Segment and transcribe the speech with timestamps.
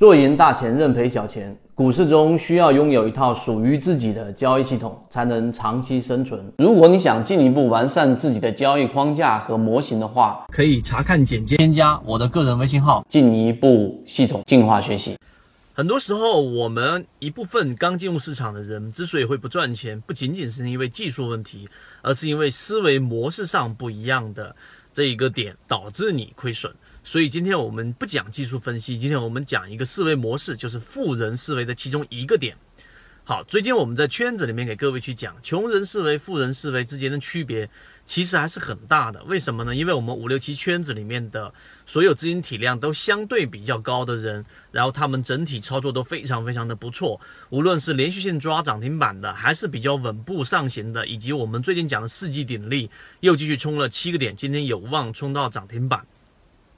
[0.00, 1.54] 做赢大钱，认赔小钱。
[1.74, 6.42] 股市中需要拥有一套属于自己的交易系统，才能长期生存。
[6.56, 15.18] 如果你想进一步完善自己的交易框架和模型的话，可以查看简介，添加我的个人微信号，进一步系统进化学习。
[15.74, 21.68] 很多时候，我们一部分刚进入市场的人之所以会不赚钱，不仅仅是因为技术问题，
[22.00, 24.56] 而是因为思维模式上不一样的
[24.94, 26.72] 这一个点导致你亏损。
[27.02, 32.56] 所以今天我们不讲技术分析，今天我们讲一个思维模式，就是富人思维的其中一个点。
[33.24, 37.68] 好，最近我们在圈子里面给各位去讲，穷人思维、富人思维之间的区别，
[38.04, 39.22] 其实还是很大的。
[39.24, 39.74] 为什么呢？
[39.74, 41.52] 因为我们五六七圈子里面的
[41.86, 47.20] 所有资金体量都相对比较高的人，然后他们整体操作都非常非常的不错，
[47.50, 52.90] 无论是连续性抓涨停板的，还是比较稳步上行的，以及我们最近讲的四季鼎立
[53.20, 56.04] 又继续冲了七个点，今天有望冲到涨停板。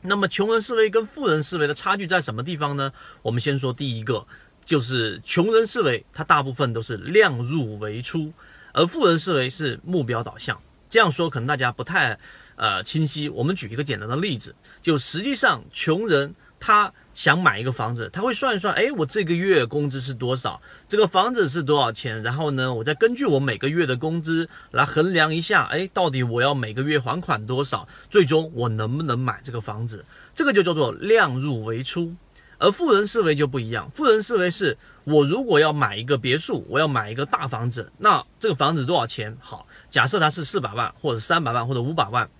[0.02, 2.92] 那么穷人思维跟富人思维的差距在什么地方呢？
[3.22, 4.26] 我们先说第一个，
[4.64, 8.32] 就是穷人思维，它大部分都是量入为出，
[8.72, 10.60] 而富人思维是目标导向。
[10.90, 12.18] 这样说可能大家不太
[12.56, 13.28] 呃清晰。
[13.28, 16.34] 我们举一个简单的例子，就实际上穷人。
[16.64, 20.62] 他想买一个房子，他会算一算，哎，我这个月工资是多少？
[20.86, 22.22] 这个房子是多少钱？
[22.22, 27.88] 然后呢，我再根据我每个月的工资来衡量一下，哎，到底我要每个月还款多少？
[28.08, 30.04] 最终我能不能买这个房子？
[30.36, 32.14] 这个就叫做量入为出。
[32.58, 39.36] 而富人思维就不一样，富人思维是我如果要买一个别墅，我要买一个大房子，那这个房子多少钱？
[39.40, 42.30] 好，假设它是四百万，或者三百万，或者五百万，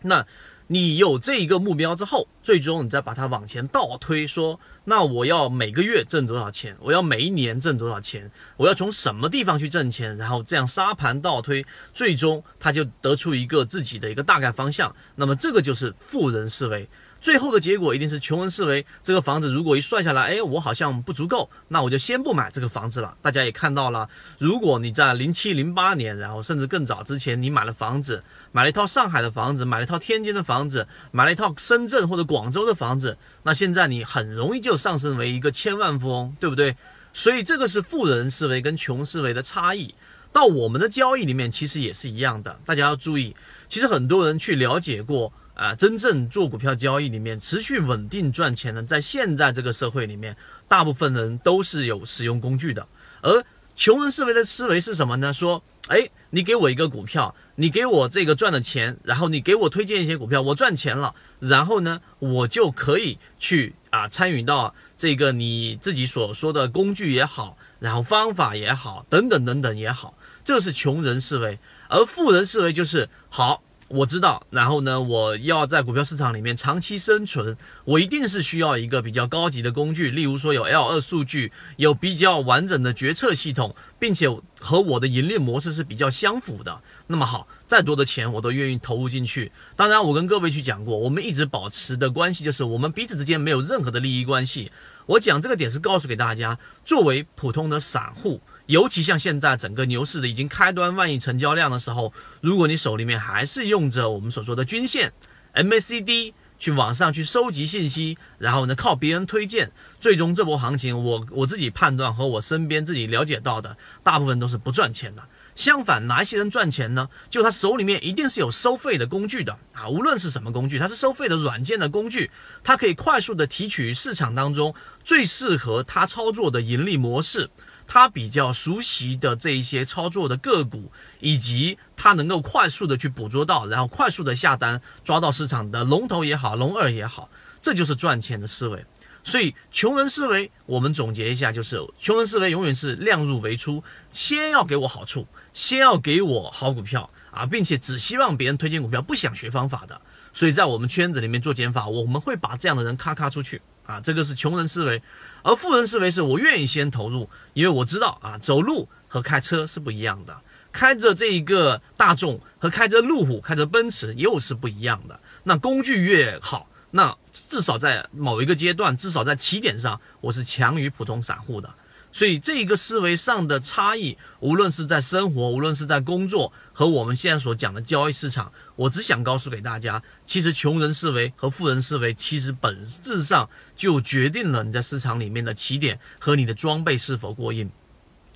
[0.00, 0.26] 那。
[0.70, 6.76] 你有这一个目标之后，最终你再把它往前倒推，说那我要每个月挣多少钱？
[6.80, 8.30] 我要每一年挣多少钱？
[8.58, 10.14] 我要从什么地方去挣钱？
[10.16, 14.94] 然后这样沙盘倒推，最终他就得出一个自己的一个大概方向。
[15.16, 16.86] 那么这个就是富人思维。
[17.20, 18.86] 最后的结果一定是穷人思维。
[19.02, 23.16] 这个房子如果一算下来，哎，我好像不足够，那我就先不买这个房子了。
[23.20, 36.76] 大家也看到了，如果你在零七零八年，然后甚至更早之前，你买了房子，买了一套上海的房子，买了一套天津的房子，买了一套深圳或者广州的房子，那现在你很容易就上升为一个千万富翁，对不对？
[37.12, 39.94] 所以这个是富人思维跟穷思维的差异。
[40.30, 42.60] 到我们的交易里面，其实也是一样的。
[42.64, 43.34] 大家要注意，
[43.68, 45.32] 其实很多人去了解过。
[45.58, 50.36] 啊，真正做股票交易里面持续稳定赚钱的，在现在这个社会里面，
[50.68, 52.86] 大部分人都是有使用工具的。
[53.22, 55.34] 而穷人思维的思维是什么呢？
[55.34, 71.58] 说，哎，你给我一个股票，你给我这个赚的钱，然后你给我推荐一些股票，我赚钱了，然后呢，我就可以去啊参与到这个你自己所说的工具也好，然后方法也好，等等等等也好，这是穷人思维。
[71.88, 73.64] 而富人思维就是好。
[73.88, 77.56] 我知道，然后呢，我要在股票市场里面长期生存，
[77.86, 84.28] 我一定是需要一个比较高级的工具，例如说有 L 二数据，有比较完整的决策系统，并且
[84.60, 86.82] 和我的盈利模式是比较相符的。
[87.06, 89.50] 那么好，再多的钱我都愿意投入进去。
[89.74, 94.70] 当然，我跟各位去讲过，我们一直保持的关系就是我们彼此之间没有任何的利益关系。
[95.06, 98.42] 我讲这个点是告诉给大家，作为普通的散户。
[98.68, 102.12] 尤其像现在整个牛市的已经开端万亿成交量的时候，
[102.42, 105.10] 如果你手里面还是用着我们所说的均线
[105.54, 115.22] MACD 去网上去收集信息，然后呢靠别人推荐，最终这波行情我我自己判断和我身边自己了解到的，大部分都是不赚钱的。
[115.54, 117.08] 相反，哪一些人赚钱呢？
[117.30, 122.30] 就他手里面一定是有收费的工具的啊，无论是什么工具，它是收费的软件的工具，
[122.62, 127.48] 它可以快速的提取市场当中最适合他操作的盈利模式。
[127.88, 137.30] 他比较熟悉的这一些操作的个股，以及他能够快速的去捕捉到，然后快速的下单，抓到市场的龙头也好，龙二也好，
[137.62, 138.84] 这就是赚钱的思维。
[139.24, 143.82] 所以穷人思维，我们总结一下，就是穷人思维永远是量入为出，
[144.12, 150.00] 先要给我好处，先要给我好股票啊，并且只希望别人推荐股票，不想学方法的。
[150.32, 153.60] 所以在我们圈子里面做减法，我们会把这样的人咔咔出去。
[153.88, 155.02] 啊，这个是穷人思维，
[155.42, 165.18] 而富人思维是我愿意先投入，因为我知道啊，走路和开车是不一样的，开着这一个大众和开着路虎、开着奔驰又是不一样的。
[165.44, 171.74] 那工具越好，那至少在某一个阶段，至少在起点上，我是强于普通散户的。
[172.10, 187.70] 所以这一个思维上的差异，无论是在生活，无论是在工作，和我们现在所讲的交易市场，我只想告诉给大家，其实穷人思维和富人思维，其实本质上就决定了你在市场里面的起点和你的装备是否过硬。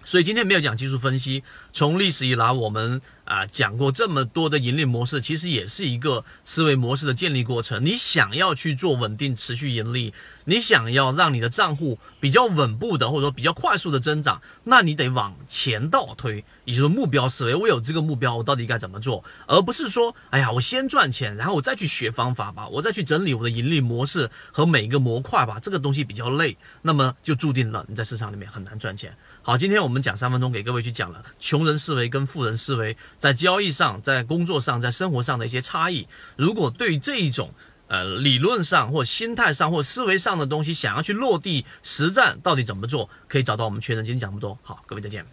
[0.04, 3.00] 所以今天没有讲技术分析，从历史以来，我们
[3.32, 7.82] 啊讲过这么多的盈利模式，其实也是一个思维模式的建立过程。
[7.82, 10.12] 你想要去做稳定持续盈利，
[10.44, 17.54] 你想要让你的账户比较稳步的或者说比较快速的增长，那你得往前倒推，也就是目标思维。
[17.54, 19.24] 我有这个目标，我到底该怎么做？
[19.46, 25.58] 而不是说，哎呀，我先赚钱，然后我再去学方法吧，我再去整理我的盈利模式和每一个模块吧。
[25.58, 29.16] 这个东西比较累，那么就注定了你在市场里面很难赚钱。
[29.40, 36.08] 好，今天我们讲三分钟，给各位去讲了穷人思维跟富人思维在交易上、在工作上、在生活上的一些差异。
[36.34, 37.50] 如果对这一种
[37.86, 44.04] 呃理论上或心态上或思维上的东西，想要去落地实战，到底怎么做，可以找到我们圈人。
[44.04, 45.24] 今天讲这么多，好，各位再见。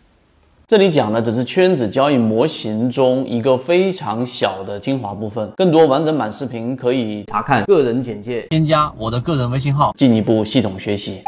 [0.68, 11.24] 这里讲的只是圈子交易模型中一个非常小的精华部分，更多完整版视频可以查看个人简介，添加我的个人微信号，进一步系统学习。